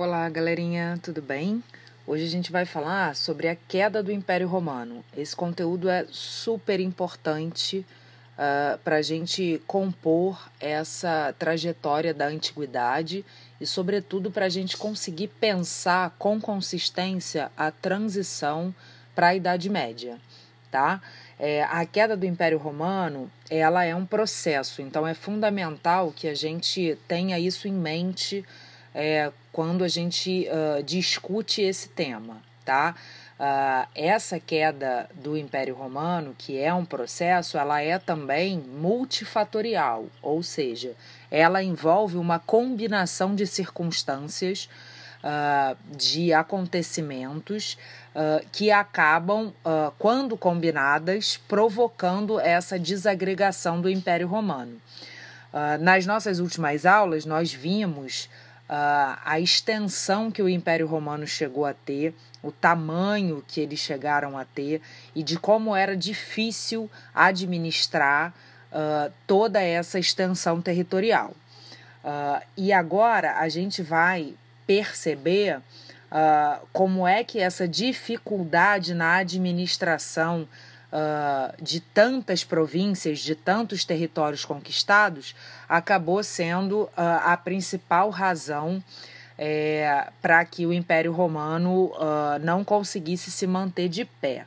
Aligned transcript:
Olá, 0.00 0.28
galerinha, 0.28 0.96
tudo 1.02 1.20
bem? 1.20 1.60
Hoje 2.06 2.22
a 2.24 2.28
gente 2.28 2.52
vai 2.52 2.64
falar 2.64 3.16
sobre 3.16 3.48
a 3.48 3.56
queda 3.56 4.00
do 4.00 4.12
Império 4.12 4.46
Romano. 4.46 5.04
Esse 5.16 5.34
conteúdo 5.34 5.88
é 5.88 6.06
super 6.08 6.78
importante 6.78 7.84
uh, 8.34 8.78
para 8.84 8.98
a 8.98 9.02
gente 9.02 9.60
compor 9.66 10.40
essa 10.60 11.34
trajetória 11.36 12.14
da 12.14 12.28
antiguidade 12.28 13.24
e, 13.60 13.66
sobretudo, 13.66 14.30
para 14.30 14.44
a 14.46 14.48
gente 14.48 14.76
conseguir 14.76 15.26
pensar 15.40 16.14
com 16.16 16.40
consistência 16.40 17.50
a 17.56 17.72
transição 17.72 18.72
para 19.16 19.30
a 19.30 19.34
Idade 19.34 19.68
Média, 19.68 20.16
tá? 20.70 21.02
É, 21.40 21.64
a 21.64 21.84
queda 21.84 22.16
do 22.16 22.24
Império 22.24 22.58
Romano 22.58 23.28
ela 23.50 23.84
é 23.84 23.96
um 23.96 24.06
processo, 24.06 24.80
então 24.80 25.04
é 25.04 25.12
fundamental 25.12 26.12
que 26.14 26.28
a 26.28 26.34
gente 26.36 26.96
tenha 27.08 27.36
isso 27.36 27.66
em 27.66 27.72
mente 27.72 28.46
é, 28.94 29.32
quando 29.52 29.84
a 29.84 29.88
gente 29.88 30.48
uh, 30.48 30.82
discute 30.82 31.62
esse 31.62 31.88
tema, 31.88 32.42
tá? 32.64 32.94
Uh, 33.38 33.86
essa 33.94 34.40
queda 34.40 35.08
do 35.14 35.36
Império 35.36 35.72
Romano, 35.72 36.34
que 36.36 36.58
é 36.58 36.74
um 36.74 36.84
processo, 36.84 37.56
ela 37.56 37.80
é 37.80 37.96
também 37.96 38.58
multifatorial, 38.58 40.06
ou 40.20 40.42
seja, 40.42 40.96
ela 41.30 41.62
envolve 41.62 42.16
uma 42.16 42.40
combinação 42.40 43.36
de 43.36 43.46
circunstâncias, 43.46 44.68
uh, 45.22 45.76
de 45.96 46.32
acontecimentos 46.32 47.78
uh, 48.12 48.44
que 48.50 48.72
acabam, 48.72 49.52
quando 49.98 50.36
combinadas, 50.36 51.36
provocando 51.48 52.40
essa 52.40 52.76
desagregação 52.76 53.80
do 53.80 53.88
Império 53.88 54.26
Romano. 54.26 54.80
nas 55.80 56.06
nossas 56.06 56.40
últimas 56.40 56.84
aulas, 56.84 57.24
nós 57.24 57.52
vimos 57.52 58.28
a 58.68 59.40
extensão 59.40 60.30
que 60.30 60.42
o 60.42 60.48
Império 60.48 60.86
Romano 60.86 61.26
chegou 61.26 61.64
a 61.64 61.72
ter, 61.72 62.14
o 62.42 62.52
tamanho 62.52 63.42
que 63.48 63.60
eles 63.60 63.78
chegaram 63.78 64.36
a 64.36 64.44
ter 64.44 64.82
e 65.14 65.22
de 65.22 65.38
como 65.38 65.74
era 65.74 65.96
difícil 65.96 66.90
administrar 67.14 68.34
uh, 68.70 69.12
toda 69.26 69.60
essa 69.62 69.98
extensão 69.98 70.60
territorial. 70.60 71.34
Uh, 72.04 72.44
e 72.56 72.72
agora 72.72 73.38
a 73.38 73.48
gente 73.48 73.82
vai 73.82 74.34
perceber 74.66 75.60
como 76.72 77.06
é 77.06 77.22
que 77.22 77.38
essa 77.38 77.68
dificuldade 77.68 78.94
na 78.94 79.16
administração 79.16 80.48
uh, 80.92 81.62
de 81.62 81.80
tantas 81.80 82.44
províncias, 82.44 83.20
de 83.20 83.34
tantos 83.34 83.84
territórios 83.84 84.44
conquistados, 84.44 85.34
acabou 85.68 86.22
sendo 86.22 86.82
uh, 86.82 86.90
a 86.96 87.36
principal 87.36 88.10
razão 88.10 88.82
é, 89.38 90.08
para 90.20 90.44
que 90.44 90.66
o 90.66 90.72
Império 90.72 91.12
Romano 91.12 91.92
uh, 91.94 92.38
não 92.42 92.64
conseguisse 92.64 93.30
se 93.30 93.46
manter 93.46 93.88
de 93.88 94.04
pé. 94.04 94.44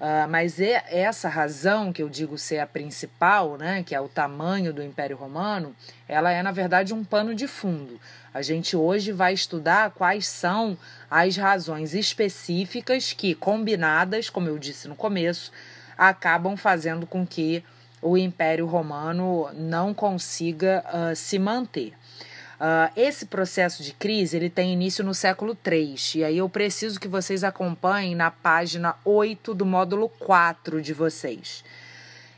Uh, 0.00 0.26
mas 0.30 0.58
é 0.58 0.82
essa 0.88 1.28
razão 1.28 1.92
que 1.92 2.02
eu 2.02 2.08
digo 2.08 2.38
ser 2.38 2.58
a 2.58 2.66
principal, 2.66 3.58
né, 3.58 3.82
que 3.82 3.94
é 3.94 4.00
o 4.00 4.08
tamanho 4.08 4.72
do 4.72 4.82
Império 4.82 5.14
Romano, 5.14 5.76
ela 6.08 6.32
é 6.32 6.42
na 6.42 6.50
verdade 6.50 6.94
um 6.94 7.04
pano 7.04 7.34
de 7.34 7.46
fundo. 7.46 8.00
A 8.32 8.40
gente 8.40 8.74
hoje 8.74 9.12
vai 9.12 9.34
estudar 9.34 9.90
quais 9.90 10.26
são 10.26 10.78
as 11.10 11.36
razões 11.36 11.92
específicas 11.92 13.12
que, 13.12 13.34
combinadas, 13.34 14.30
como 14.30 14.48
eu 14.48 14.58
disse 14.58 14.88
no 14.88 14.96
começo, 14.96 15.52
acabam 15.98 16.56
fazendo 16.56 17.06
com 17.06 17.26
que 17.26 17.62
o 18.00 18.16
Império 18.16 18.64
Romano 18.64 19.50
não 19.52 19.92
consiga 19.92 20.82
uh, 20.86 21.14
se 21.14 21.38
manter. 21.38 21.92
Uh, 22.60 22.92
esse 22.94 23.24
processo 23.24 23.82
de 23.82 23.94
crise 23.94 24.36
ele 24.36 24.50
tem 24.50 24.74
início 24.74 25.02
no 25.02 25.14
século 25.14 25.56
III, 25.66 25.96
e 26.16 26.24
aí 26.24 26.36
eu 26.36 26.46
preciso 26.46 27.00
que 27.00 27.08
vocês 27.08 27.42
acompanhem 27.42 28.14
na 28.14 28.30
página 28.30 28.96
8 29.02 29.54
do 29.54 29.64
módulo 29.64 30.10
4 30.10 30.82
de 30.82 30.92
vocês. 30.92 31.64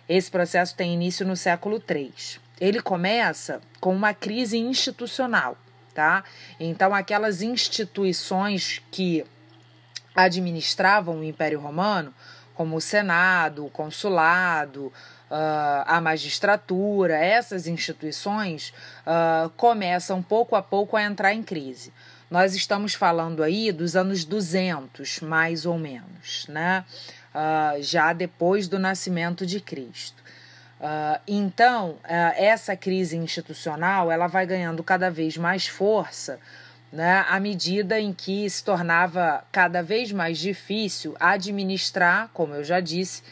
Esse 0.09 0.31
processo 0.31 0.77
tem 0.77 0.95
início 0.95 1.27
no 1.27 1.37
século 1.37 1.83
III. 1.91 2.15
Ele 2.61 2.81
começa 2.81 3.61
com 3.81 3.93
uma 3.93 4.15
crise 4.15 4.57
institucional, 4.57 5.59
tá? 5.93 6.23
Então, 6.61 6.95
aquelas 6.95 7.43
instituições 7.43 8.81
que 8.93 9.25
administravam 10.15 11.19
o 11.19 11.25
Império 11.25 11.59
Romano, 11.59 12.15
como 12.55 12.77
o 12.77 12.81
Senado, 12.81 13.67
o 13.67 13.71
Consulado, 13.71 14.93
uh, 15.33 15.85
a 15.87 16.01
magistratura, 16.01 17.17
essas 17.17 17.67
instituições 17.67 18.73
uh, 19.07 19.49
começam 19.57 20.23
pouco 20.23 20.55
a 20.55 20.63
pouco 20.63 20.97
a 20.97 21.03
entrar 21.03 21.33
em 21.33 21.43
crise. 21.43 21.93
Nós 22.31 22.55
estamos 22.55 22.95
falando 22.95 23.43
aí 23.43 23.73
dos 23.73 23.97
anos 23.97 24.25
200, 24.25 25.21
mais 25.21 25.65
ou 25.65 25.79
menos, 25.79 26.47
né? 26.49 26.85
Uh, 27.35 27.83
já 27.83 28.13
depois 28.13 28.69
do 28.69 28.79
nascimento 28.79 29.47
de 29.47 29.59
Cristo. 29.61 30.23
Uh, 30.79 31.19
então, 31.27 31.97
essa 32.37 32.77
crise 32.77 33.17
institucional 33.17 34.11
ela 34.11 34.27
vai 34.27 34.45
ganhando 34.45 34.83
cada 34.83 35.11
vez 35.11 35.37
mais 35.37 35.67
força 35.67 36.41
né, 36.93 37.25
à 37.29 37.41
medida 37.41 37.99
em 37.99 38.13
que 38.13 38.49
se 38.51 38.63
tornava 38.63 39.45
cada 39.51 39.83
vez 39.83 40.13
mais 40.13 40.39
difícil 40.39 41.17
administrar, 41.19 42.29
como 42.35 42.55
eu 42.55 42.63
já 42.63 42.81
disse, 42.81 43.23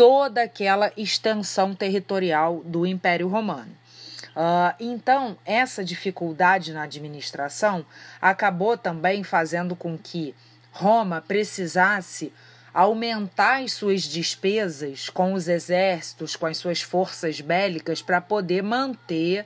toda 0.00 0.44
aquela 0.44 0.90
extensão 0.96 1.74
territorial 1.74 2.62
do 2.64 2.86
Império 2.86 3.28
Romano. 3.28 3.70
Uh, 4.30 4.72
então, 4.80 5.36
essa 5.44 5.84
dificuldade 5.84 6.72
na 6.72 6.84
administração 6.84 7.84
acabou 8.18 8.78
também 8.78 9.22
fazendo 9.22 9.76
com 9.76 9.98
que 9.98 10.34
Roma 10.72 11.20
precisasse 11.20 12.32
aumentar 12.72 13.62
as 13.62 13.74
suas 13.74 14.04
despesas 14.04 15.10
com 15.10 15.34
os 15.34 15.48
exércitos, 15.48 16.34
com 16.34 16.46
as 16.46 16.56
suas 16.56 16.80
forças 16.80 17.42
bélicas, 17.42 18.00
para 18.00 18.22
poder 18.22 18.62
manter 18.62 19.44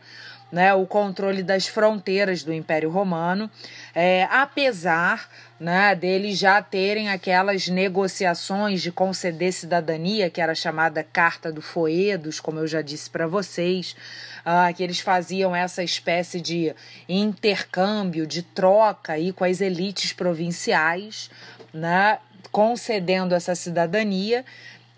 né, 0.55 0.73
o 0.73 0.87
controle 0.87 1.43
das 1.43 1.67
fronteiras 1.67 2.45
do 2.45 2.53
Império 2.53 2.89
Romano, 2.89 3.51
é, 3.93 4.23
apesar 4.31 5.29
né, 5.59 5.97
deles 5.97 6.39
já 6.39 6.63
terem 6.63 7.09
aquelas 7.09 7.67
negociações 7.67 8.81
de 8.81 8.93
conceder 8.93 9.53
cidadania, 9.53 10.31
que 10.31 10.41
era 10.41 10.55
chamada 10.55 11.03
Carta 11.03 11.51
do 11.51 11.61
Foedos, 11.61 12.39
como 12.39 12.61
eu 12.61 12.69
já 12.69 12.83
disse 12.83 13.11
para 13.11 13.27
vocês, 13.27 13.97
uh, 14.47 14.73
que 14.73 14.85
eles 14.85 15.01
faziam 15.01 15.57
essa 15.57 15.83
espécie 15.83 16.41
de 16.41 16.73
intercâmbio, 17.09 18.25
de 18.25 18.43
troca 18.43 19.15
aí 19.15 19.33
com 19.33 19.43
as 19.43 19.61
elites 19.61 20.13
provinciais, 20.13 21.33
né, 21.73 22.21
concedendo 22.53 23.35
essa 23.35 23.57
cidadania 23.57 24.45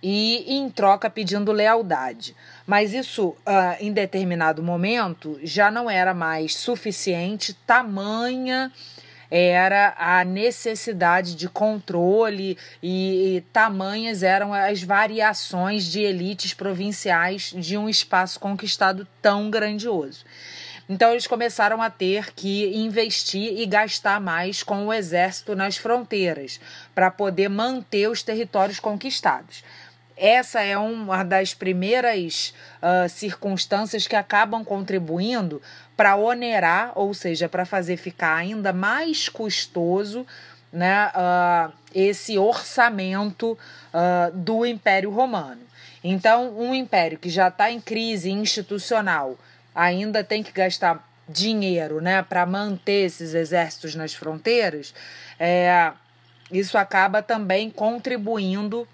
e 0.03 0.45
em 0.57 0.69
troca 0.71 1.09
pedindo 1.09 1.53
lealdade. 1.53 2.34
Mas 2.67 2.93
isso, 2.93 3.29
uh, 3.29 3.37
em 3.81 3.93
determinado 3.93 4.62
momento, 4.62 5.39
já 5.43 5.71
não 5.71 5.91
era 5.91 6.12
mais 6.12 6.55
suficiente, 6.55 7.55
tamanha 7.67 8.71
era 9.31 9.95
a 9.99 10.25
necessidade 10.25 11.34
de 11.34 11.49
controle 11.49 12.57
e, 12.83 13.37
e, 13.37 13.41
tamanhas 13.53 14.23
eram 14.23 14.55
as 14.55 14.83
variações 14.83 15.84
de 15.84 16.01
elites 16.01 16.55
provinciais 16.55 17.53
de 17.57 17.77
um 17.77 17.89
espaço 17.89 18.39
conquistado 18.39 19.07
tão 19.21 19.51
grandioso. 19.51 20.25
Então 20.89 21.11
eles 21.11 21.27
começaram 21.27 21.83
a 21.83 21.91
ter 21.91 22.33
que 22.33 22.77
investir 22.77 23.59
e 23.59 23.67
gastar 23.67 24.21
mais 24.21 24.63
com 24.63 24.87
o 24.87 24.93
exército 24.93 25.57
nas 25.57 25.77
fronteiras 25.77 26.61
para 26.95 27.11
poder 27.11 27.49
manter 27.49 28.09
os 28.09 28.23
territórios 28.23 28.78
conquistados 28.78 29.65
essa 30.16 30.62
é 30.62 30.78
uma 30.78 31.22
das 31.22 31.53
primeiras 31.53 32.54
uh, 32.81 33.09
circunstâncias 33.09 34.06
que 34.06 34.16
acabam 34.16 34.65
contribuindo 34.65 35.60
para 35.97 36.16
onerar, 36.16 36.93
ou 36.94 37.12
seja, 37.12 37.49
para 37.49 37.66
fazer 37.66 37.97
ficar 37.97 38.34
ainda 38.34 38.72
mais 38.72 39.28
custoso 39.28 40.27
né, 40.72 41.09
uh, 41.09 41.72
esse 41.95 42.39
orçamento 42.39 43.53
uh, 43.53 44.36
do 44.36 44.65
Império 44.65 45.10
Romano. 45.10 45.60
Então, 46.03 46.57
um 46.59 46.74
império 46.74 47.18
que 47.18 47.28
já 47.28 47.48
está 47.48 47.71
em 47.71 47.80
crise 47.80 48.30
institucional 48.30 49.39
ainda 49.74 50.24
tem 50.24 50.42
que 50.42 50.53
gastar 50.53 51.07
dinheiro 51.28 52.01
né, 52.01 52.22
para 52.22 52.47
manter 52.47 53.07
esses 53.07 53.34
exércitos 53.34 53.95
nas 53.95 54.15
fronteiras, 54.15 54.95
é, 55.39 55.92
isso 56.51 56.78
acaba 56.78 57.21
também 57.21 57.68
contribuindo 57.71 58.86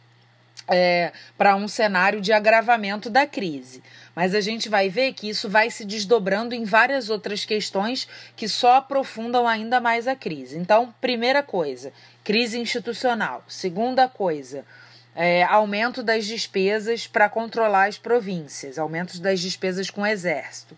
é, 0.68 1.12
para 1.36 1.56
um 1.56 1.68
cenário 1.68 2.20
de 2.20 2.32
agravamento 2.32 3.10
da 3.10 3.26
crise. 3.26 3.82
Mas 4.14 4.34
a 4.34 4.40
gente 4.40 4.68
vai 4.68 4.88
ver 4.88 5.14
que 5.14 5.28
isso 5.28 5.48
vai 5.48 5.70
se 5.70 5.84
desdobrando 5.84 6.54
em 6.54 6.64
várias 6.64 7.08
outras 7.08 7.44
questões 7.44 8.06
que 8.36 8.48
só 8.48 8.76
aprofundam 8.76 9.46
ainda 9.48 9.80
mais 9.80 10.06
a 10.06 10.14
crise. 10.14 10.58
Então, 10.58 10.94
primeira 11.00 11.42
coisa, 11.42 11.92
crise 12.22 12.58
institucional. 12.58 13.44
Segunda 13.48 14.08
coisa, 14.08 14.64
é, 15.14 15.42
aumento 15.44 16.02
das 16.02 16.26
despesas 16.26 17.06
para 17.06 17.28
controlar 17.28 17.88
as 17.88 17.98
províncias, 17.98 18.78
aumento 18.78 19.20
das 19.20 19.40
despesas 19.40 19.90
com 19.90 20.02
o 20.02 20.06
exército. 20.06 20.76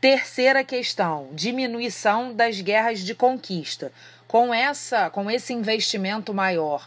Terceira 0.00 0.62
questão, 0.62 1.30
diminuição 1.32 2.32
das 2.32 2.60
guerras 2.60 3.00
de 3.00 3.14
conquista. 3.14 3.90
Com 4.28 4.52
essa, 4.52 5.08
com 5.08 5.30
esse 5.30 5.52
investimento 5.52 6.34
maior 6.34 6.86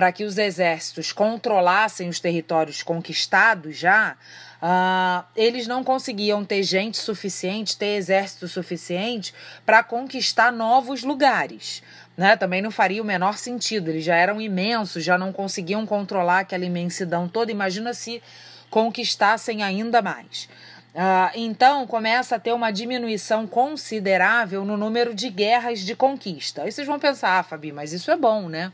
para 0.00 0.12
que 0.12 0.24
os 0.24 0.38
exércitos 0.38 1.12
controlassem 1.12 2.08
os 2.08 2.18
territórios 2.18 2.82
conquistados 2.82 3.76
já, 3.76 4.16
uh, 4.62 5.22
eles 5.36 5.66
não 5.66 5.84
conseguiam 5.84 6.42
ter 6.42 6.62
gente 6.62 6.96
suficiente, 6.96 7.76
ter 7.76 7.96
exército 7.96 8.48
suficiente 8.48 9.34
para 9.66 9.82
conquistar 9.82 10.50
novos 10.50 11.02
lugares. 11.02 11.82
Né? 12.16 12.34
Também 12.34 12.62
não 12.62 12.70
faria 12.70 13.02
o 13.02 13.04
menor 13.04 13.36
sentido, 13.36 13.90
eles 13.90 14.02
já 14.02 14.16
eram 14.16 14.40
imensos, 14.40 15.04
já 15.04 15.18
não 15.18 15.34
conseguiam 15.34 15.84
controlar 15.84 16.38
aquela 16.38 16.64
imensidão 16.64 17.28
toda. 17.28 17.52
Imagina 17.52 17.92
se 17.92 18.22
conquistassem 18.70 19.62
ainda 19.62 20.00
mais. 20.00 20.48
Uh, 20.94 21.30
então 21.34 21.86
começa 21.86 22.36
a 22.36 22.38
ter 22.38 22.54
uma 22.54 22.70
diminuição 22.70 23.46
considerável 23.46 24.64
no 24.64 24.78
número 24.78 25.14
de 25.14 25.28
guerras 25.28 25.80
de 25.80 25.94
conquista. 25.94 26.62
Aí 26.62 26.72
vocês 26.72 26.86
vão 26.86 26.98
pensar, 26.98 27.38
ah, 27.38 27.42
Fabi, 27.42 27.70
mas 27.70 27.92
isso 27.92 28.10
é 28.10 28.16
bom, 28.16 28.48
né? 28.48 28.72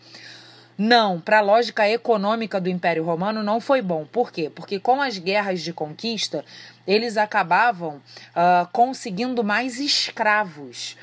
Não, 0.78 1.18
para 1.18 1.38
a 1.38 1.42
lógica 1.42 1.88
econômica 1.88 2.60
do 2.60 2.68
Império 2.68 3.02
Romano 3.02 3.42
não 3.42 3.60
foi 3.60 3.80
bom. 3.80 4.04
Por 4.04 4.30
quê? 4.30 4.50
Porque 4.54 4.78
com 4.78 5.00
as 5.00 5.16
guerras 5.16 5.62
de 5.62 5.72
conquista, 5.72 6.44
eles 6.86 7.16
acabavam 7.16 7.96
uh, 7.96 8.68
conseguindo 8.72 9.42
mais 9.42 9.80
escravos 9.80 10.96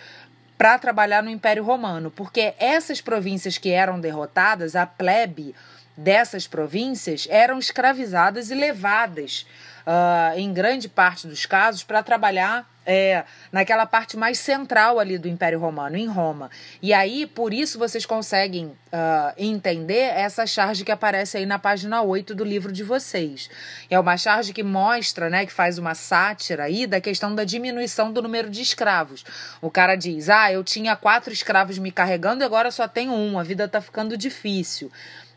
para 0.58 0.78
trabalhar 0.78 1.24
no 1.24 1.30
Império 1.30 1.64
Romano, 1.64 2.12
porque 2.12 2.54
essas 2.60 3.02
províncias 3.02 3.58
que 3.58 3.70
eram 3.70 4.00
derrotadas, 4.00 4.76
a 4.76 4.86
plebe 4.86 5.56
dessas 5.98 6.48
províncias 6.48 7.28
eram 7.30 7.58
escravizadas 7.58 8.52
e 8.52 8.56
levadas 8.56 9.46
uh, 9.86 10.38
em 10.38 10.54
grande 10.54 10.88
parte 10.88 11.28
dos 11.28 11.46
casos, 11.48 11.84
para 11.84 12.04
trabalhar 12.04 12.70
é, 12.86 13.24
naquela 13.52 13.86
parte 13.86 14.18
mais 14.18 14.40
central 14.40 15.00
ali 15.00 15.18
do 15.18 15.28
Império 15.28 15.60
Romano, 15.60 15.96
em 15.98 16.08
Roma. 16.08 16.50
E 16.82 16.94
aí, 16.94 17.26
por 17.26 17.54
isso, 17.54 17.80
vocês 17.80 18.06
conseguem 18.06 18.66
uh, 18.68 19.34
entender 19.38 20.12
essa 20.16 20.46
charge 20.46 20.84
que 20.84 20.92
aparece 20.92 21.38
aí 21.38 21.46
na 21.46 21.58
página 21.58 22.02
8 22.02 22.36
do 22.36 22.44
livro 22.44 22.72
de 22.72 22.84
vocês. 22.84 23.50
É 23.90 24.00
uma 24.00 24.18
charge 24.18 24.54
que 24.54 24.64
mostra, 24.64 25.30
né, 25.30 25.46
que 25.46 25.54
faz 25.54 25.78
uma 25.78 25.96
sátira 25.96 26.64
aí 26.64 26.86
da 26.86 27.00
questão 27.00 27.34
da 27.34 27.44
diminuição 27.44 28.12
do 28.12 28.22
número 28.22 28.50
de 28.50 28.62
escravos. 28.62 29.24
O 29.62 29.70
cara 29.70 29.96
diz: 29.96 30.30
Ah, 30.30 30.52
eu 30.52 30.64
tinha 30.64 30.96
quatro 30.96 31.32
escravos 31.32 31.78
me 31.78 31.92
carregando 31.92 32.44
e 32.44 32.46
agora 32.46 32.72
só 32.72 32.88
tenho 32.88 33.14
um, 33.14 33.40
a 33.40 33.44
vida 33.44 33.68
tá 33.68 33.82
ficando 33.82 34.18
difícil. 34.18 34.92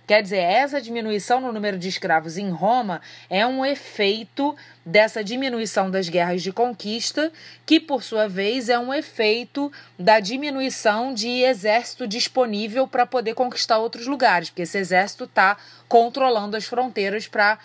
Quer 0.06 0.23
dizer, 0.23 0.38
essa 0.38 0.81
diminuição 0.81 1.41
no 1.41 1.53
número 1.53 1.76
de 1.76 1.88
escravos 1.88 2.38
em 2.38 2.49
Roma 2.49 3.00
é 3.29 3.44
um 3.44 3.67
efeito 3.67 4.56
dessa 4.85 5.25
diminuição 5.25 5.91
das 5.91 6.08
guerras 6.08 6.43
de 6.43 6.53
conquista, 6.53 7.32
que 7.64 7.81
por 7.81 8.05
sua 8.05 8.29
vez 8.29 8.69
é 8.69 8.79
um 8.79 8.94
efeito 8.94 9.73
da 9.99 10.20
diminuição 10.20 11.12
de 11.12 11.43
exército 11.43 12.06
disponível 12.06 12.87
para 12.87 13.05
poder 13.05 13.35
conquistar 13.35 13.79
outros 13.79 14.06
lugares, 14.06 14.49
porque 14.49 14.62
esse 14.62 14.79
exército 14.79 15.25
está 15.25 15.56
controlando 15.88 16.56
as 16.56 16.64
fronteiras 16.67 17.26
para 17.26 17.55
uh, 17.55 17.59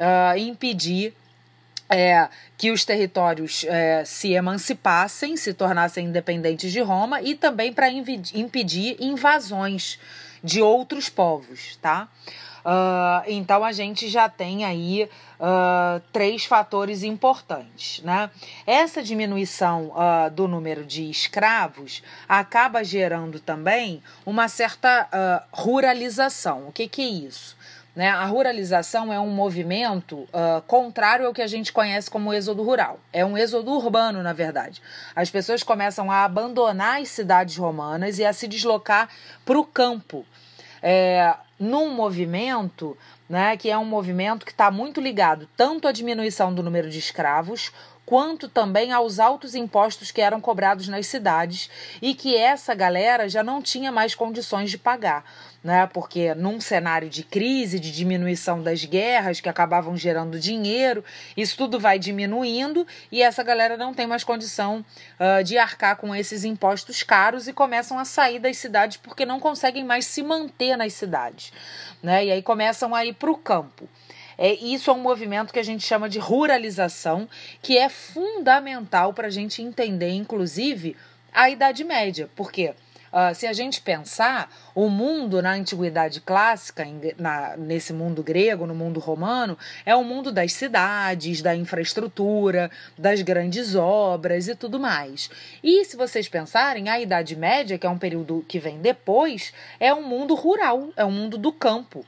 ah, 0.00 0.38
impedir 0.38 1.14
é, 1.88 2.28
que 2.56 2.72
os 2.72 2.84
territórios 2.84 3.64
é, 3.68 4.04
se 4.04 4.32
emancipassem, 4.32 5.36
se 5.36 5.54
tornassem 5.54 6.06
independentes 6.06 6.72
de 6.72 6.80
Roma 6.80 7.22
e 7.22 7.36
também 7.36 7.72
para 7.72 7.88
impedir 7.88 8.96
invasões 8.98 9.98
de 10.44 10.60
outros 10.60 11.08
povos, 11.08 11.76
tá? 11.80 12.08
Uh, 12.64 13.20
então 13.26 13.62
a 13.62 13.72
gente 13.72 14.08
já 14.08 14.26
tem 14.26 14.64
aí 14.64 15.04
uh, 15.04 16.00
três 16.10 16.46
fatores 16.46 17.02
importantes, 17.02 18.02
né? 18.02 18.30
Essa 18.66 19.02
diminuição 19.02 19.88
uh, 19.90 20.30
do 20.30 20.48
número 20.48 20.84
de 20.84 21.10
escravos 21.10 22.02
acaba 22.26 22.82
gerando 22.82 23.38
também 23.38 24.02
uma 24.24 24.48
certa 24.48 25.44
ruralização. 25.52 26.68
O 26.68 26.72
que, 26.72 26.88
que 26.88 27.02
é 27.02 27.06
isso? 27.06 27.56
Né? 27.94 28.08
A 28.08 28.24
ruralização 28.24 29.12
é 29.12 29.20
um 29.20 29.30
movimento 29.30 30.16
uh, 30.16 30.60
contrário 30.66 31.26
ao 31.26 31.32
que 31.32 31.42
a 31.42 31.46
gente 31.46 31.72
conhece 31.72 32.10
como 32.10 32.32
êxodo 32.32 32.62
rural. 32.62 32.98
É 33.12 33.24
um 33.24 33.38
êxodo 33.38 33.70
urbano, 33.70 34.22
na 34.22 34.32
verdade. 34.32 34.82
As 35.14 35.30
pessoas 35.30 35.62
começam 35.62 36.10
a 36.10 36.24
abandonar 36.24 37.00
as 37.00 37.08
cidades 37.08 37.56
romanas 37.56 38.18
e 38.18 38.24
a 38.24 38.32
se 38.32 38.48
deslocar 38.48 39.08
para 39.44 39.58
o 39.58 39.64
campo. 39.64 40.26
É, 40.82 41.34
num 41.58 41.94
movimento 41.94 42.96
né, 43.28 43.56
que 43.56 43.70
é 43.70 43.78
um 43.78 43.84
movimento 43.84 44.44
que 44.44 44.52
está 44.52 44.70
muito 44.70 45.00
ligado 45.00 45.48
tanto 45.56 45.88
à 45.88 45.92
diminuição 45.92 46.54
do 46.54 46.62
número 46.62 46.90
de 46.90 46.98
escravos 46.98 47.72
quanto 48.04 48.48
também 48.48 48.92
aos 48.92 49.18
altos 49.18 49.54
impostos 49.54 50.10
que 50.10 50.20
eram 50.20 50.40
cobrados 50.40 50.88
nas 50.88 51.06
cidades 51.06 51.70
e 52.02 52.14
que 52.14 52.36
essa 52.36 52.74
galera 52.74 53.28
já 53.28 53.42
não 53.42 53.62
tinha 53.62 53.90
mais 53.90 54.14
condições 54.14 54.70
de 54.70 54.76
pagar. 54.76 55.24
Né? 55.64 55.86
Porque 55.86 56.34
num 56.34 56.60
cenário 56.60 57.08
de 57.08 57.22
crise, 57.22 57.80
de 57.80 57.90
diminuição 57.90 58.62
das 58.62 58.84
guerras 58.84 59.40
que 59.40 59.48
acabavam 59.48 59.96
gerando 59.96 60.38
dinheiro, 60.38 61.02
isso 61.34 61.56
tudo 61.56 61.80
vai 61.80 61.98
diminuindo 61.98 62.86
e 63.10 63.22
essa 63.22 63.42
galera 63.42 63.74
não 63.74 63.94
tem 63.94 64.06
mais 64.06 64.22
condição 64.22 64.84
uh, 65.18 65.42
de 65.42 65.56
arcar 65.56 65.96
com 65.96 66.14
esses 66.14 66.44
impostos 66.44 67.02
caros 67.02 67.48
e 67.48 67.52
começam 67.54 67.98
a 67.98 68.04
sair 68.04 68.38
das 68.38 68.58
cidades 68.58 68.98
porque 68.98 69.24
não 69.24 69.40
conseguem 69.40 69.84
mais 69.84 70.04
se 70.04 70.22
manter 70.22 70.76
nas 70.76 70.92
cidades. 70.92 71.50
Né? 72.02 72.26
E 72.26 72.32
aí 72.32 72.42
começam 72.42 72.94
a 72.94 73.02
ir 73.06 73.14
para 73.14 73.30
o 73.30 73.38
campo. 73.38 73.88
É, 74.36 74.52
isso 74.52 74.90
é 74.90 74.92
um 74.92 75.00
movimento 75.00 75.52
que 75.52 75.58
a 75.58 75.64
gente 75.64 75.86
chama 75.86 76.08
de 76.08 76.18
ruralização, 76.18 77.28
que 77.62 77.78
é 77.78 77.88
fundamental 77.88 79.14
para 79.14 79.28
a 79.28 79.30
gente 79.30 79.62
entender, 79.62 80.10
inclusive, 80.10 80.96
a 81.32 81.48
Idade 81.48 81.84
Média. 81.84 82.28
Por 82.34 82.52
quê? 82.52 82.74
Uh, 83.14 83.32
se 83.32 83.46
a 83.46 83.52
gente 83.52 83.80
pensar, 83.80 84.50
o 84.74 84.88
mundo 84.88 85.40
na 85.40 85.52
antiguidade 85.52 86.20
clássica, 86.20 86.84
na, 87.16 87.56
nesse 87.56 87.92
mundo 87.92 88.24
grego, 88.24 88.66
no 88.66 88.74
mundo 88.74 88.98
romano, 88.98 89.56
é 89.86 89.94
o 89.94 90.02
mundo 90.02 90.32
das 90.32 90.52
cidades, 90.52 91.40
da 91.40 91.54
infraestrutura, 91.54 92.68
das 92.98 93.22
grandes 93.22 93.76
obras 93.76 94.48
e 94.48 94.56
tudo 94.56 94.80
mais. 94.80 95.30
E 95.62 95.84
se 95.84 95.96
vocês 95.96 96.28
pensarem, 96.28 96.88
a 96.88 96.98
Idade 96.98 97.36
Média, 97.36 97.78
que 97.78 97.86
é 97.86 97.90
um 97.90 97.98
período 97.98 98.44
que 98.48 98.58
vem 98.58 98.80
depois, 98.80 99.52
é 99.78 99.94
um 99.94 100.02
mundo 100.02 100.34
rural, 100.34 100.88
é 100.96 101.04
um 101.04 101.12
mundo 101.12 101.38
do 101.38 101.52
campo. 101.52 102.04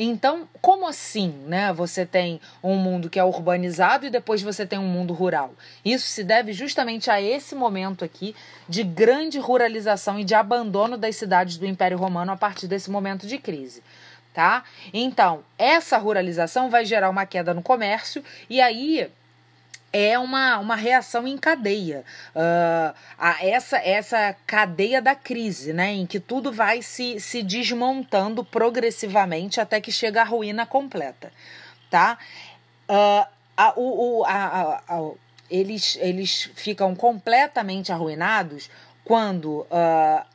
Então, 0.00 0.48
como 0.62 0.86
assim, 0.86 1.30
né? 1.48 1.72
Você 1.72 2.06
tem 2.06 2.40
um 2.62 2.76
mundo 2.76 3.10
que 3.10 3.18
é 3.18 3.24
urbanizado 3.24 4.06
e 4.06 4.10
depois 4.10 4.40
você 4.40 4.64
tem 4.64 4.78
um 4.78 4.86
mundo 4.86 5.12
rural. 5.12 5.52
Isso 5.84 6.06
se 6.06 6.22
deve 6.22 6.52
justamente 6.52 7.10
a 7.10 7.20
esse 7.20 7.56
momento 7.56 8.04
aqui 8.04 8.32
de 8.68 8.84
grande 8.84 9.40
ruralização 9.40 10.20
e 10.20 10.24
de 10.24 10.36
abandono 10.36 10.96
das 10.96 11.16
cidades 11.16 11.56
do 11.56 11.66
Império 11.66 11.98
Romano 11.98 12.30
a 12.30 12.36
partir 12.36 12.68
desse 12.68 12.88
momento 12.88 13.26
de 13.26 13.38
crise. 13.38 13.82
Tá? 14.32 14.62
Então, 14.94 15.42
essa 15.58 15.98
ruralização 15.98 16.70
vai 16.70 16.84
gerar 16.84 17.10
uma 17.10 17.26
queda 17.26 17.52
no 17.52 17.60
comércio 17.60 18.22
e 18.48 18.60
aí 18.60 19.10
é 19.92 20.18
uma, 20.18 20.58
uma 20.58 20.76
reação 20.76 21.26
em 21.26 21.36
cadeia. 21.36 22.04
Uh, 22.34 22.94
a 23.18 23.44
essa, 23.44 23.78
essa 23.78 24.36
cadeia 24.46 25.00
da 25.00 25.14
crise, 25.14 25.72
né? 25.72 25.92
Em 25.92 26.06
que 26.06 26.20
tudo 26.20 26.52
vai 26.52 26.82
se, 26.82 27.18
se 27.20 27.42
desmontando 27.42 28.44
progressivamente 28.44 29.60
até 29.60 29.80
que 29.80 29.90
chega 29.90 30.22
à 30.22 30.24
ruína 30.24 30.66
completa. 30.66 31.32
Tá? 31.90 32.18
Uh, 32.88 33.26
a, 33.56 33.72
o, 33.76 34.20
o, 34.20 34.24
a, 34.24 34.82
a, 34.88 35.10
eles, 35.50 35.96
eles 36.00 36.50
ficam 36.54 36.94
completamente 36.94 37.90
arruinados 37.90 38.70
quando 39.08 39.60
uh, 39.60 39.66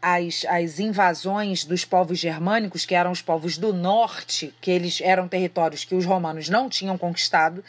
as, 0.02 0.44
as 0.50 0.80
invasões 0.80 1.64
dos 1.64 1.86
povos 1.86 2.18
germânicos, 2.18 2.88
que 2.88 2.96
eram 2.96 3.12
os 3.12 3.22
povos 3.22 3.56
do 3.56 3.72
norte, 3.72 4.52
que 4.60 4.72
eles 4.72 5.00
eram 5.00 5.28
territórios 5.28 5.86
que 5.86 5.94
os 5.94 6.06
romanos 6.06 6.50
não 6.50 6.68
tinham 6.68 6.98
conquistado, 6.98 7.64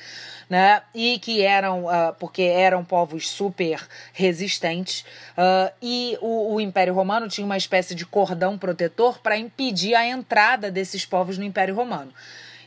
né, 0.48 0.80
e 0.94 1.18
que 1.18 1.42
eram, 1.42 1.84
uh, 1.84 2.14
porque 2.18 2.40
eram 2.40 2.82
povos 2.82 3.28
super 3.28 3.86
resistentes, 4.14 5.04
uh, 5.36 5.70
e 5.82 6.16
o, 6.22 6.54
o 6.54 6.60
Império 6.60 6.94
Romano 6.94 7.28
tinha 7.28 7.44
uma 7.44 7.58
espécie 7.58 7.94
de 7.94 8.06
cordão 8.06 8.56
protetor 8.56 9.18
para 9.18 9.36
impedir 9.36 9.94
a 9.94 10.06
entrada 10.06 10.70
desses 10.70 11.04
povos 11.04 11.36
no 11.36 11.44
Império 11.44 11.74
Romano. 11.74 12.14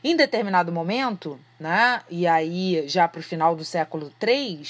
Em 0.03 0.15
determinado 0.15 0.71
momento, 0.71 1.39
né, 1.59 2.01
e 2.07 2.27
aí 2.27 2.87
já 2.87 3.07
para 3.07 3.19
o 3.19 3.23
final 3.23 3.55
do 3.55 3.65
século 3.65 4.11
III, 4.21 4.61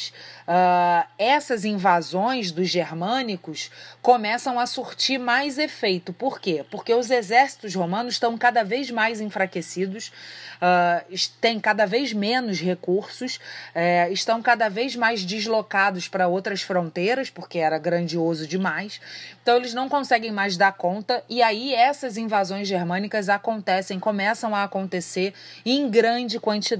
uh, 0.48 1.08
essas 1.18 1.66
invasões 1.66 2.50
dos 2.50 2.70
germânicos 2.70 3.70
começam 4.02 4.58
a 4.58 4.66
surtir 4.66 5.20
mais 5.20 5.58
efeito. 5.58 6.14
Por 6.14 6.40
quê? 6.40 6.66
Porque 6.72 6.94
os 6.94 7.12
exércitos 7.12 7.76
romanos 7.76 8.14
estão 8.14 8.38
cada 8.38 8.64
vez 8.64 8.90
mais 8.90 9.20
enfraquecidos, 9.20 10.14
uh, 10.62 11.18
têm 11.42 11.60
cada 11.60 11.86
vez 11.86 12.14
menos 12.14 12.62
recursos, 12.62 13.36
uh, 13.36 14.12
estão 14.14 14.42
cada 14.42 14.70
vez 14.70 14.96
mais 14.96 15.26
deslocados 15.26 16.08
para 16.08 16.30
outras 16.30 16.62
fronteiras, 16.62 17.30
porque 17.30 17.60
era 17.60 17.78
grandioso 17.78 18.48
demais. 18.48 19.02
Então 19.44 19.58
eles 19.58 19.74
não 19.74 19.90
conseguem 19.90 20.32
mais 20.32 20.56
dar 20.56 20.72
conta, 20.72 21.22
e 21.28 21.42
aí 21.42 21.74
essas 21.74 22.16
invasões 22.16 22.66
germânicas 22.66 23.28
acontecem, 23.28 24.00
começam 24.00 24.56
a 24.56 24.64
acontecer 24.64 25.34
em 25.66 25.90
grande 25.90 26.40
quantidade. 26.40 26.77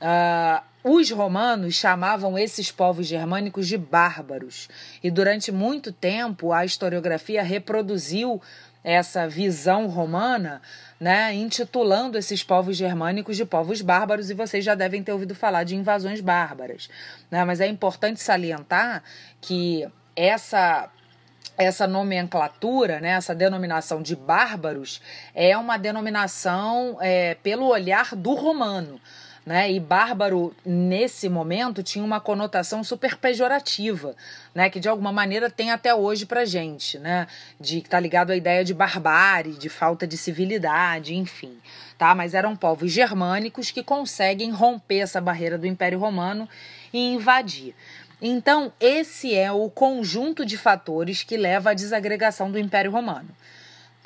Uh, 0.00 0.62
os 0.84 1.10
romanos 1.10 1.74
chamavam 1.74 2.38
esses 2.38 2.70
povos 2.70 3.06
germânicos 3.06 3.66
de 3.66 3.76
bárbaros, 3.76 4.68
e 5.02 5.10
durante 5.10 5.50
muito 5.50 5.90
tempo 5.90 6.52
a 6.52 6.64
historiografia 6.64 7.42
reproduziu 7.42 8.40
essa 8.84 9.26
visão 9.26 9.88
romana, 9.88 10.62
né, 11.00 11.34
intitulando 11.34 12.16
esses 12.16 12.44
povos 12.44 12.76
germânicos 12.76 13.36
de 13.36 13.44
povos 13.44 13.82
bárbaros, 13.82 14.30
e 14.30 14.34
vocês 14.34 14.64
já 14.64 14.76
devem 14.76 15.02
ter 15.02 15.10
ouvido 15.10 15.34
falar 15.34 15.64
de 15.64 15.74
invasões 15.74 16.20
bárbaras. 16.20 16.88
Né? 17.28 17.44
Mas 17.44 17.60
é 17.60 17.66
importante 17.66 18.20
salientar 18.20 19.02
que 19.40 19.88
essa 20.14 20.88
essa 21.56 21.86
nomenclatura, 21.86 23.00
né, 23.00 23.10
essa 23.10 23.34
denominação 23.34 24.02
de 24.02 24.14
bárbaros, 24.14 25.00
é 25.34 25.56
uma 25.56 25.76
denominação 25.76 26.98
é, 27.00 27.34
pelo 27.42 27.66
olhar 27.66 28.14
do 28.14 28.34
romano. 28.34 29.00
Né? 29.46 29.70
E 29.70 29.78
bárbaro, 29.78 30.52
nesse 30.64 31.28
momento, 31.28 31.80
tinha 31.80 32.04
uma 32.04 32.18
conotação 32.18 32.82
super 32.82 33.16
pejorativa, 33.16 34.16
né? 34.52 34.68
Que 34.68 34.80
de 34.80 34.88
alguma 34.88 35.12
maneira 35.12 35.48
tem 35.48 35.70
até 35.70 35.94
hoje 35.94 36.26
pra 36.26 36.44
gente, 36.44 36.98
né? 36.98 37.28
De 37.60 37.80
que 37.80 37.88
tá 37.88 38.00
ligado 38.00 38.32
à 38.32 38.36
ideia 38.36 38.64
de 38.64 38.74
barbárie, 38.74 39.52
de 39.52 39.68
falta 39.68 40.04
de 40.04 40.16
civilidade, 40.16 41.14
enfim. 41.14 41.56
Tá? 41.96 42.12
Mas 42.12 42.34
eram 42.34 42.56
povos 42.56 42.90
germânicos 42.90 43.70
que 43.70 43.84
conseguem 43.84 44.50
romper 44.50 44.98
essa 44.98 45.20
barreira 45.20 45.56
do 45.56 45.64
Império 45.64 46.00
Romano 46.00 46.48
e 46.92 47.14
invadir. 47.14 47.72
Então, 48.20 48.72
esse 48.80 49.34
é 49.34 49.52
o 49.52 49.68
conjunto 49.68 50.44
de 50.44 50.56
fatores 50.56 51.22
que 51.22 51.36
leva 51.36 51.70
à 51.70 51.74
desagregação 51.74 52.50
do 52.50 52.58
Império 52.58 52.90
Romano 52.90 53.28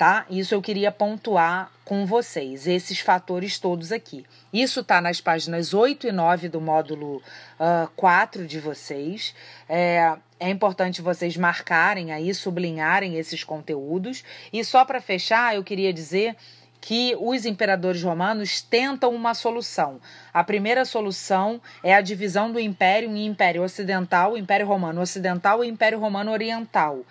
tá? 0.01 0.25
Isso 0.31 0.55
eu 0.55 0.63
queria 0.63 0.91
pontuar 0.91 1.71
com 1.85 2.07
vocês, 2.07 2.65
esses 2.65 2.99
fatores 2.99 3.59
todos 3.59 3.91
aqui. 3.91 4.25
Isso 4.51 4.79
está 4.79 4.99
nas 4.99 5.21
páginas 5.21 5.75
8 5.75 6.07
e 6.07 6.11
9 6.11 6.49
do 6.49 6.59
módulo 6.59 7.17
uh, 7.17 7.21
ah, 7.59 7.89
4 7.95 8.47
de 8.47 8.59
vocês. 8.59 9.35
É, 9.69 10.17
é 10.39 10.49
importante 10.49 11.03
vocês 11.03 11.37
marcarem 11.37 12.11
aí, 12.11 12.33
sublinharem 12.33 13.17
esses 13.17 13.43
conteúdos. 13.43 14.23
E 14.51 14.65
só 14.65 14.83
para 14.83 14.99
fechar, 14.99 15.53
eu 15.53 15.63
queria 15.63 15.93
dizer 15.93 16.35
que 16.81 17.15
os 17.19 17.45
imperadores 17.45 18.01
romanos 18.01 18.59
tentam 18.59 19.13
uma 19.13 19.35
solução. 19.35 20.01
A 20.33 20.43
primeira 20.43 20.83
solução 20.83 21.61
é 21.83 21.93
a 21.93 22.01
divisão 22.01 22.51
do 22.51 22.59
império 22.59 23.15
em 23.15 23.27
império 23.27 23.61
ocidental, 23.61 24.35
império 24.35 24.65
romano 24.65 24.99
ocidental 24.99 25.63
e 25.63 25.67
império 25.69 25.99
romano 25.99 26.31
oriental. 26.31 27.05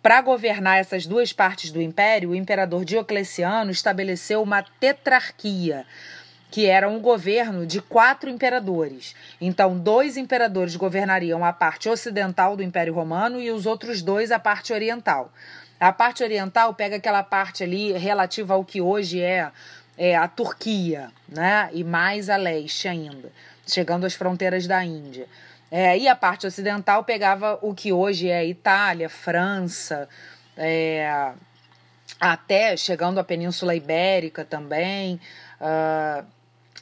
Para 0.00 0.22
governar 0.22 0.78
essas 0.78 1.06
duas 1.06 1.32
partes 1.32 1.72
do 1.72 1.82
império, 1.82 2.30
o 2.30 2.34
imperador 2.34 2.84
Diocleciano 2.84 3.70
estabeleceu 3.70 4.42
uma 4.42 4.62
tetrarquia, 4.62 5.84
que 6.50 6.66
era 6.66 6.88
um 6.88 7.00
governo 7.00 7.66
de 7.66 7.82
quatro 7.82 8.30
imperadores. 8.30 9.14
Então, 9.40 9.76
dois 9.76 10.16
imperadores 10.16 10.74
governariam 10.74 11.44
a 11.44 11.52
parte 11.52 11.88
ocidental 11.88 12.56
do 12.56 12.62
Império 12.62 12.94
Romano 12.94 13.40
e 13.40 13.50
os 13.50 13.66
outros 13.66 14.00
dois 14.00 14.32
a 14.32 14.38
parte 14.38 14.72
oriental. 14.72 15.32
A 15.80 15.92
parte 15.92 16.22
oriental 16.22 16.74
pega 16.74 16.96
aquela 16.96 17.22
parte 17.22 17.64
ali 17.64 17.92
relativa 17.92 18.52
ao 18.52 18.62
que 18.62 18.82
hoje 18.82 19.20
é, 19.22 19.50
é 19.96 20.14
a 20.14 20.28
Turquia, 20.28 21.10
né? 21.26 21.70
E 21.72 21.82
mais 21.82 22.28
a 22.28 22.36
leste 22.36 22.86
ainda, 22.86 23.32
chegando 23.66 24.04
às 24.04 24.14
fronteiras 24.14 24.66
da 24.66 24.84
Índia. 24.84 25.26
É, 25.70 25.96
e 25.96 26.06
a 26.06 26.14
parte 26.14 26.46
ocidental 26.46 27.02
pegava 27.04 27.58
o 27.62 27.74
que 27.74 27.92
hoje 27.92 28.28
é 28.28 28.44
Itália, 28.44 29.08
França, 29.08 30.06
é, 30.56 31.32
até 32.20 32.76
chegando 32.76 33.18
à 33.18 33.24
Península 33.24 33.74
Ibérica 33.74 34.44
também. 34.44 35.18
Uh, 35.60 36.26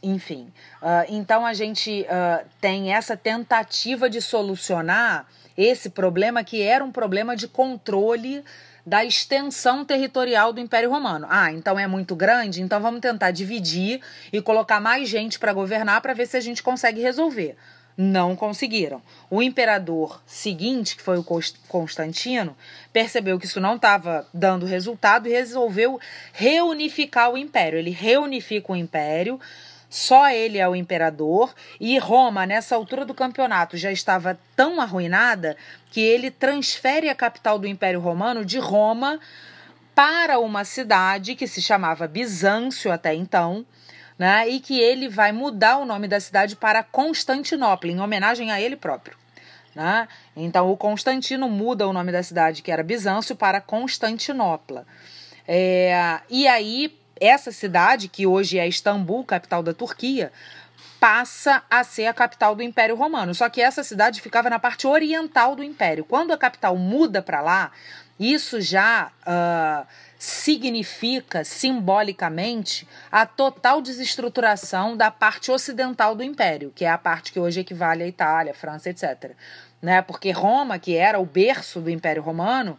enfim, 0.03 0.53
uh, 0.83 1.05
então 1.09 1.45
a 1.45 1.53
gente 1.53 2.03
uh, 2.03 2.45
tem 2.61 2.93
essa 2.93 3.17
tentativa 3.17 4.09
de 4.09 4.21
solucionar 4.21 5.27
esse 5.57 5.91
problema 5.91 6.45
que 6.45 6.63
era 6.63 6.85
um 6.85 6.93
problema 6.93 7.37
de 7.37 7.49
controle 7.49 8.45
da 8.89 9.05
extensão 9.05 9.85
territorial 9.85 10.53
do 10.53 10.61
Império 10.61 10.91
Romano. 10.91 11.27
Ah, 11.29 11.53
então 11.53 11.79
é 11.79 11.87
muito 11.87 12.17
grande, 12.17 12.63
então 12.63 12.81
vamos 12.81 13.01
tentar 13.01 13.31
dividir 13.31 14.01
e 14.33 14.41
colocar 14.41 14.81
mais 14.81 15.09
gente 15.09 15.39
para 15.39 15.53
governar 15.53 16.01
para 16.01 16.15
ver 16.15 16.27
se 16.27 16.37
a 16.37 16.41
gente 16.41 16.63
consegue 16.63 17.01
resolver 17.01 17.55
não 18.01 18.37
conseguiram. 18.37 19.03
O 19.29 19.43
imperador 19.43 20.23
seguinte, 20.25 20.95
que 20.95 21.03
foi 21.03 21.19
o 21.19 21.27
Constantino, 21.67 22.57
percebeu 22.93 23.41
que 23.41 23.47
isso 23.47 23.61
não 23.61 23.75
estava 23.75 24.25
dando 24.33 24.65
resultado 24.65 25.27
e 25.27 25.33
resolveu 25.33 25.99
reunificar 26.33 27.33
o 27.33 27.37
império. 27.37 27.77
Ele 27.77 27.91
reunifica 27.91 28.73
o 28.73 28.77
império, 28.77 29.41
só 29.89 30.31
ele 30.31 30.59
é 30.59 30.69
o 30.69 30.77
imperador, 30.77 31.55
e 31.81 31.99
Roma, 31.99 32.47
nessa 32.47 32.75
altura 32.75 33.05
do 33.05 33.15
campeonato, 33.15 33.77
já 33.77 33.91
estava 33.91 34.39
tão 34.55 34.81
arruinada 34.81 35.57
que 35.91 36.01
ele 36.01 36.31
transfere 36.31 37.09
a 37.09 37.15
capital 37.15 37.59
do 37.59 37.67
Império 37.67 38.01
Romano 38.01 38.45
de 38.45 38.59
Roma 38.59 39.19
para 39.95 40.39
uma 40.39 40.65
cidade 40.65 41.35
que 41.35 41.47
se 41.47 41.61
chamava 41.61 42.07
Bizâncio 42.07 42.93
até 42.93 43.15
então 43.15 43.67
né? 44.19 44.49
E 44.49 44.59
que 44.59 44.79
ele 44.79 45.09
vai 45.09 45.31
mudar 45.31 45.79
o 45.79 45.85
nome 45.85 46.09
da 46.09 46.19
cidade 46.19 46.57
para 46.57 46.83
Constantinopla, 46.83 47.91
em 47.91 48.01
homenagem 48.01 48.51
a 48.51 48.61
ele 48.61 48.77
próprio. 48.77 49.17
Né? 49.75 50.09
Então, 50.35 50.71
o 50.73 50.77
Constantino 50.77 51.49
muda 51.49 51.87
o 51.87 51.93
nome 51.93 52.11
da 52.11 52.23
cidade, 52.23 52.63
que 52.63 52.73
era 52.73 52.83
Bizâncio, 52.83 53.37
para 53.37 53.61
Constantinopla. 53.61 54.85
É, 55.47 56.21
e 56.29 56.49
aí, 56.49 56.99
essa 57.21 57.53
cidade, 57.53 58.09
que 58.09 58.27
hoje 58.27 58.59
é 58.59 58.67
Istambul, 58.67 59.25
capital 59.25 59.63
da 59.63 59.73
Turquia, 59.73 60.33
passa 60.99 61.63
a 61.71 61.85
ser 61.85 62.07
a 62.07 62.15
capital 62.15 62.55
do 62.55 62.63
Império 62.63 62.97
Romano. 62.97 63.35
Só 63.35 63.49
que 63.49 63.61
essa 63.61 63.83
cidade 63.85 64.21
ficava 64.21 64.51
na 64.51 64.59
parte 64.59 64.87
oriental 64.87 65.55
do 65.55 65.63
Império. 65.63 66.05
Quando 66.05 66.33
a 66.33 66.39
capital 66.39 66.77
muda 66.77 67.23
para 67.23 67.41
lá, 67.41 67.71
isso 68.19 68.61
já. 68.61 69.11
Uh, 69.27 69.87
significa 70.19 71.45
simbolicamente 71.45 72.87
a 73.11 73.25
total 73.25 73.81
desestruturação 73.81 74.97
da 74.97 75.11
parte 75.11 75.51
ocidental 75.53 76.15
do 76.17 76.25
império, 76.25 76.73
que 76.75 76.85
é 76.85 76.91
a 76.91 76.99
parte 76.99 77.33
que 77.33 77.39
hoje 77.39 77.61
equivale 77.61 78.03
à 78.03 78.07
Itália, 78.09 78.53
França, 78.53 78.91
etc. 78.91 79.31
Né? 79.81 80.03
Porque 80.03 80.33
Roma, 80.33 80.79
que 80.79 80.97
era 80.97 81.21
o 81.21 81.25
berço 81.25 81.81
do 81.81 81.89
Império 81.89 82.21
Romano, 82.21 82.77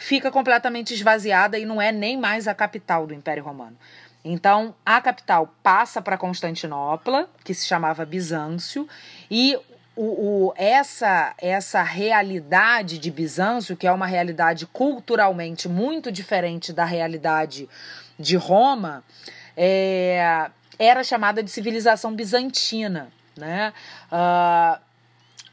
fica 0.00 0.30
completamente 0.30 0.94
esvaziada 0.94 1.58
e 1.58 1.66
não 1.66 1.80
é 1.80 1.92
nem 1.92 2.16
mais 2.16 2.48
a 2.48 2.54
capital 2.54 3.06
do 3.06 3.12
Império 3.12 3.44
Romano. 3.44 3.76
Então, 4.24 4.74
a 4.84 4.98
capital 5.00 5.54
passa 5.62 6.00
para 6.00 6.16
Constantinopla, 6.16 7.28
que 7.44 7.52
se 7.52 7.66
chamava 7.66 8.04
Bizâncio, 8.06 8.88
e 9.30 9.58
o, 9.94 10.46
o, 10.46 10.54
essa, 10.56 11.34
essa 11.36 11.82
realidade 11.82 12.98
de 12.98 13.10
Bizâncio, 13.10 13.76
que 13.76 13.86
é 13.86 13.92
uma 13.92 14.06
realidade 14.06 14.66
culturalmente 14.66 15.68
muito 15.68 16.10
diferente 16.10 16.72
da 16.72 16.86
realidade 16.86 17.68
de 18.18 18.36
Roma, 18.36 19.04
é, 19.54 20.50
era 20.78 21.04
chamada 21.04 21.42
de 21.42 21.50
civilização 21.50 22.14
bizantina. 22.14 23.12
Né? 23.36 23.72
Uh, 24.10 24.80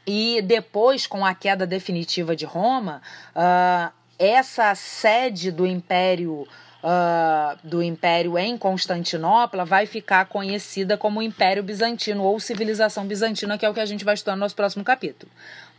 e 0.06 0.40
depois, 0.40 1.06
com 1.06 1.24
a 1.24 1.34
queda 1.34 1.66
definitiva 1.66 2.34
de 2.34 2.46
Roma, 2.46 3.02
uh, 3.36 3.97
essa 4.18 4.74
sede 4.74 5.50
do 5.50 5.66
Império 5.66 6.46
uh, 6.82 7.58
do 7.62 7.82
Império 7.82 8.38
em 8.38 8.56
Constantinopla 8.56 9.64
vai 9.64 9.86
ficar 9.86 10.26
conhecida 10.26 10.96
como 10.96 11.22
Império 11.22 11.62
Bizantino 11.62 12.24
ou 12.24 12.38
Civilização 12.40 13.06
Bizantina, 13.06 13.58
que 13.58 13.64
é 13.64 13.70
o 13.70 13.74
que 13.74 13.80
a 13.80 13.86
gente 13.86 14.04
vai 14.04 14.14
estudar 14.14 14.36
no 14.36 14.40
nosso 14.40 14.56
próximo 14.56 14.84
capítulo, 14.84 15.30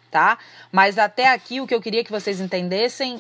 tá? 0.10 0.38
Mas 0.72 0.98
até 0.98 1.28
aqui 1.28 1.62
o 1.62 1.68
que 1.68 1.76
eu 1.76 1.82
queria 1.82 2.04
que 2.04 2.12
vocês 2.12 2.40
entendessem 2.40 3.20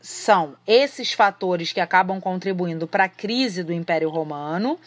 são 0.00 0.54
esses 0.66 1.12
fatores 1.12 1.72
que 1.72 1.80
acabam 1.80 2.20
contribuindo 2.20 2.86
para 2.86 3.04
a 3.04 3.08
crise 3.08 3.62
do 3.62 3.72
Império 3.72 4.08
Romano 4.08 4.78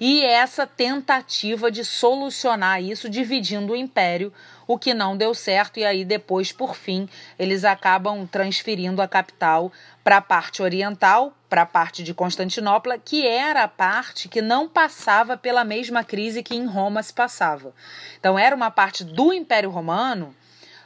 e 0.00 0.24
essa 0.24 0.66
tentativa 0.66 1.70
de 1.70 1.84
solucionar 1.84 2.82
isso 2.82 3.08
dividindo 3.08 3.72
o 3.72 3.76
império, 3.76 4.32
o 4.66 4.78
que 4.78 4.94
não 4.94 5.16
deu 5.16 5.34
certo, 5.34 5.80
e 5.80 5.84
aí 5.84 6.04
depois, 6.04 6.52
por 6.52 6.76
fim, 6.76 7.08
eles 7.38 7.64
acabam 7.64 8.26
transferindo 8.26 9.00
a 9.00 9.08
capital 9.08 9.72
para 10.04 10.18
a 10.18 10.20
parte 10.20 10.62
oriental, 10.62 11.32
para 11.48 11.62
a 11.62 11.66
parte 11.66 12.04
de 12.04 12.12
Constantinopla, 12.12 12.98
que 12.98 13.26
era 13.26 13.64
a 13.64 13.68
parte 13.68 14.28
que 14.28 14.42
não 14.42 14.68
passava 14.68 15.36
pela 15.36 15.64
mesma 15.64 16.04
crise 16.04 16.42
que 16.42 16.54
em 16.54 16.66
Roma 16.66 17.02
se 17.02 17.12
passava. 17.12 17.74
Então, 18.20 18.38
era 18.38 18.54
uma 18.54 18.70
parte 18.70 19.02
do 19.02 19.32
Império 19.32 19.70
Romano. 19.70 20.34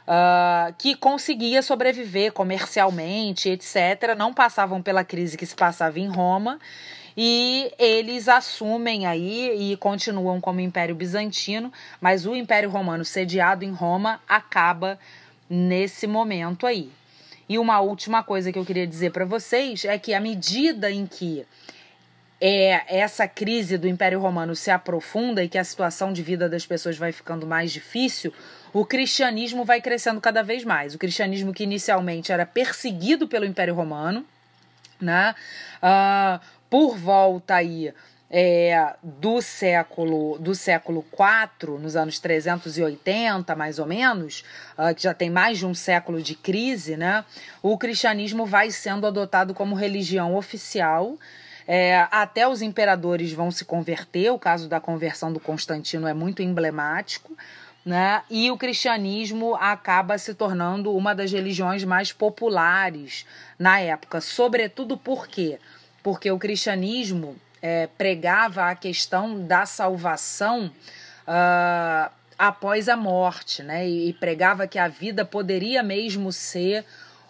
Uh, 0.05 0.75
que 0.77 0.95
conseguia 0.95 1.61
sobreviver 1.61 2.33
comercialmente, 2.33 3.47
etc., 3.47 4.17
não 4.17 4.33
passavam 4.33 4.81
pela 4.81 5.05
crise 5.05 5.37
que 5.37 5.45
se 5.45 5.55
passava 5.55 5.97
em 5.97 6.09
Roma 6.09 6.59
e 7.15 7.71
eles 7.77 8.27
assumem 8.27 9.05
aí 9.05 9.71
e 9.71 9.77
continuam 9.77 10.41
como 10.41 10.59
Império 10.59 10.95
Bizantino, 10.95 11.71
mas 12.01 12.25
o 12.25 12.35
Império 12.35 12.69
Romano 12.69 13.05
sediado 13.05 13.63
em 13.63 13.71
Roma 13.71 14.21
acaba 14.27 14.99
nesse 15.49 16.07
momento 16.07 16.65
aí. 16.65 16.89
E 17.47 17.59
uma 17.59 17.79
última 17.79 18.23
coisa 18.23 18.51
que 18.51 18.57
eu 18.57 18.65
queria 18.65 18.87
dizer 18.87 19.11
para 19.11 19.25
vocês 19.25 19.85
é 19.85 19.97
que 19.97 20.13
à 20.13 20.19
medida 20.19 20.89
em 20.89 21.05
que 21.05 21.45
é, 22.41 22.83
essa 22.99 23.27
crise 23.27 23.77
do 23.77 23.87
Império 23.87 24.19
Romano 24.19 24.55
se 24.55 24.71
aprofunda 24.71 25.43
e 25.43 25.47
que 25.47 25.57
a 25.57 25.63
situação 25.63 26.11
de 26.11 26.21
vida 26.21 26.49
das 26.49 26.65
pessoas 26.65 26.97
vai 26.97 27.11
ficando 27.11 27.45
mais 27.45 27.71
difícil, 27.71 28.33
o 28.73 28.85
cristianismo 28.85 29.63
vai 29.63 29.79
crescendo 29.79 30.19
cada 30.19 30.41
vez 30.41 30.65
mais. 30.65 30.95
O 30.95 30.97
cristianismo 30.97 31.53
que 31.53 31.63
inicialmente 31.63 32.31
era 32.31 32.45
perseguido 32.45 33.27
pelo 33.27 33.45
Império 33.45 33.73
Romano, 33.73 34.25
né? 34.99 35.35
Uh, 35.81 36.39
por 36.73 36.97
volta 36.97 37.53
aí 37.53 37.93
é, 38.31 38.95
do 39.03 39.39
século 39.43 40.39
do 40.39 40.55
século 40.55 41.05
IV, 41.13 41.77
nos 41.79 41.95
anos 41.95 42.17
380 42.17 43.55
mais 43.55 43.77
ou 43.77 43.85
menos, 43.85 44.43
uh, 44.75 44.95
que 44.95 45.03
já 45.03 45.13
tem 45.13 45.29
mais 45.29 45.59
de 45.59 45.67
um 45.67 45.75
século 45.75 46.19
de 46.19 46.33
crise, 46.33 46.97
né? 46.97 47.23
O 47.61 47.77
cristianismo 47.77 48.43
vai 48.47 48.71
sendo 48.71 49.05
adotado 49.05 49.53
como 49.53 49.75
religião 49.75 50.35
oficial. 50.35 51.15
É, 51.67 52.07
até 52.09 52.47
os 52.47 52.63
imperadores 52.63 53.31
vão 53.31 53.51
se 53.51 53.63
converter. 53.63 54.31
O 54.31 54.39
caso 54.39 54.67
da 54.67 54.79
conversão 54.79 55.31
do 55.31 55.39
Constantino 55.39 56.07
é 56.07 56.13
muito 56.15 56.41
emblemático. 56.41 57.37
Né? 57.85 58.23
E 58.31 58.49
o 58.49 58.57
cristianismo 58.57 59.53
acaba 59.55 60.17
se 60.17 60.33
tornando 60.33 60.91
uma 60.95 61.13
das 61.13 61.31
religiões 61.31 61.83
mais 61.83 62.11
populares 62.11 63.27
na 63.59 63.79
época, 63.79 64.21
sobretudo 64.21 64.97
por 64.97 65.27
quê? 65.27 65.59
Porque 66.03 66.29
o 66.29 66.37
cristianismo 66.37 67.35
é, 67.61 67.87
pregava 67.97 68.69
a 68.69 68.75
questão 68.75 69.47
da 69.47 69.65
salvação 69.65 70.69
uh, 71.25 72.11
após 72.37 72.89
a 72.89 72.97
morte, 72.97 73.63
né? 73.63 73.87
E, 73.87 74.09
e 74.09 74.13
pregava 74.13 74.67
que 74.67 74.77
a 74.77 74.89
vida 74.89 75.23
poderia 75.23 75.81
mesmo 75.81 76.31
ser 76.31 76.85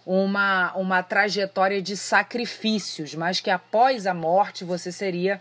uma, 0.06 0.74
uma 0.74 1.02
trajetória 1.02 1.82
de 1.82 1.96
sacrifícios, 1.96 3.16
mas 3.16 3.40
que 3.40 3.50
após 3.50 4.06
a 4.06 4.14
morte 4.14 4.64
você 4.64 4.92
seria 4.92 5.40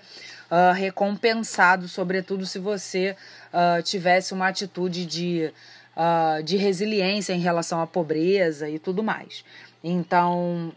uh, 0.50 0.72
recompensado, 0.72 1.88
sobretudo 1.88 2.46
se 2.46 2.58
você 2.58 3.16
uh, 3.52 3.82
tivesse 3.82 4.32
uma 4.32 4.48
atitude 4.48 5.04
de, 5.04 5.52
uh, 5.96 6.42
de 6.42 6.56
resiliência 6.56 7.32
em 7.32 7.40
relação 7.40 7.80
à 7.80 7.86
pobreza 7.86 8.68
e 8.68 8.78
tudo 8.78 9.02
mais. 9.02 9.44
Então, 9.82 10.72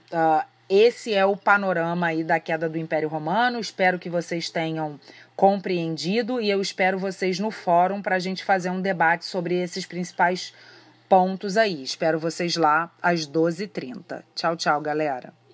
esse 0.69 1.13
é 1.13 1.25
o 1.25 1.38
panorama 1.38 2.07
aí 2.07 2.24
da 2.24 2.39
queda 2.39 2.67
do 2.67 2.77
Império 2.77 3.07
Romano. 3.07 3.60
Espero 3.60 4.00
que 4.00 4.10
vocês 4.10 4.50
tenham 4.50 5.00
compreendido 5.36 6.41
e 6.41 6.50
eu 6.50 6.62
espero 6.62 6.98
vocês 6.98 7.39
no 7.39 7.51
fórum 7.51 8.01
para 8.01 8.15
a 8.15 8.19
gente 8.19 8.43
fazer 8.43 8.69
um 8.69 8.81
debate 8.81 9.25
sobre 9.25 9.55
esses 9.55 9.86
principais 9.86 10.53
pontos 11.07 11.55
aí. 11.55 11.84
Espero 11.84 12.19
vocês 12.19 12.55
lá 12.55 12.91
às 13.01 13.27
12h30. 13.27 14.24
Tchau, 14.34 14.55
tchau, 14.55 14.81
galera. 14.81 15.45